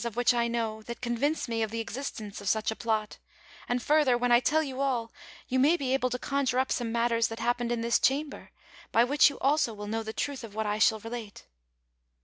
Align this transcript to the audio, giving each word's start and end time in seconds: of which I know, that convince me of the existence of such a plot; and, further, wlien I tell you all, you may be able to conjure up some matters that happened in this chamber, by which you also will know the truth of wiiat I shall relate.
of 0.03 0.15
which 0.15 0.33
I 0.33 0.47
know, 0.47 0.81
that 0.81 0.99
convince 0.99 1.47
me 1.47 1.61
of 1.61 1.69
the 1.69 1.79
existence 1.79 2.41
of 2.41 2.49
such 2.49 2.71
a 2.71 2.75
plot; 2.75 3.19
and, 3.69 3.83
further, 3.83 4.17
wlien 4.17 4.31
I 4.31 4.39
tell 4.39 4.63
you 4.63 4.81
all, 4.81 5.11
you 5.47 5.59
may 5.59 5.77
be 5.77 5.93
able 5.93 6.09
to 6.09 6.17
conjure 6.17 6.57
up 6.57 6.71
some 6.71 6.91
matters 6.91 7.27
that 7.27 7.37
happened 7.37 7.71
in 7.71 7.81
this 7.81 7.99
chamber, 7.99 8.49
by 8.91 9.03
which 9.03 9.29
you 9.29 9.37
also 9.37 9.75
will 9.75 9.85
know 9.85 10.01
the 10.01 10.11
truth 10.11 10.43
of 10.43 10.53
wiiat 10.53 10.65
I 10.65 10.79
shall 10.79 10.97
relate. 11.01 11.45